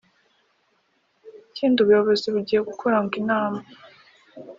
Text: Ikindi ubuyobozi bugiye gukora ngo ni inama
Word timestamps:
Ikindi 1.49 1.77
ubuyobozi 1.79 2.27
bugiye 2.35 2.59
gukora 2.69 2.97
ngo 3.03 3.15
ni 3.15 3.19
inama 3.21 3.59